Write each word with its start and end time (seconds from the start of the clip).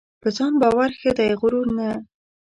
په 0.21 0.29
ځان 0.37 0.53
باور 0.61 0.89
ښه 0.99 1.11
دی 1.17 1.27
؛غرور 1.39 1.67
نه. 1.77 1.89